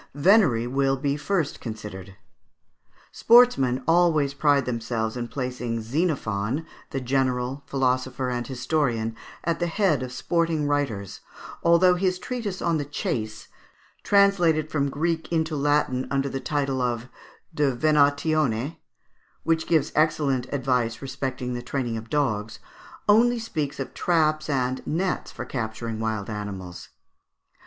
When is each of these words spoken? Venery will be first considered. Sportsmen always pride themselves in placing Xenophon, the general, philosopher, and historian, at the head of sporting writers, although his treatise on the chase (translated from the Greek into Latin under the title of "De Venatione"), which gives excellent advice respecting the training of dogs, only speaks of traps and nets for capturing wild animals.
Venery 0.15 0.65
will 0.65 0.97
be 0.97 1.15
first 1.15 1.59
considered. 1.61 2.15
Sportsmen 3.11 3.83
always 3.87 4.33
pride 4.33 4.65
themselves 4.65 5.15
in 5.15 5.27
placing 5.27 5.79
Xenophon, 5.79 6.65
the 6.89 6.99
general, 6.99 7.61
philosopher, 7.67 8.27
and 8.31 8.47
historian, 8.47 9.15
at 9.43 9.59
the 9.59 9.67
head 9.67 10.01
of 10.01 10.11
sporting 10.11 10.65
writers, 10.67 11.19
although 11.61 11.93
his 11.93 12.17
treatise 12.17 12.63
on 12.63 12.79
the 12.79 12.83
chase 12.85 13.47
(translated 14.01 14.71
from 14.71 14.85
the 14.85 14.89
Greek 14.89 15.31
into 15.31 15.55
Latin 15.55 16.07
under 16.09 16.29
the 16.29 16.39
title 16.39 16.81
of 16.81 17.07
"De 17.53 17.71
Venatione"), 17.71 18.77
which 19.43 19.67
gives 19.67 19.91
excellent 19.93 20.47
advice 20.51 20.99
respecting 21.03 21.53
the 21.53 21.61
training 21.61 21.95
of 21.95 22.09
dogs, 22.09 22.57
only 23.07 23.37
speaks 23.37 23.79
of 23.79 23.93
traps 23.93 24.49
and 24.49 24.81
nets 24.87 25.31
for 25.31 25.45
capturing 25.45 25.99
wild 25.99 26.27
animals. 26.27 26.89